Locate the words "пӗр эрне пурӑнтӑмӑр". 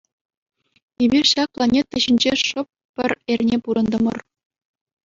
2.93-4.17